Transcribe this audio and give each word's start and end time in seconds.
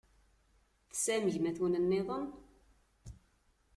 Tesɛam 0.91 1.25
gma-twen-nniḍen? 1.33 2.25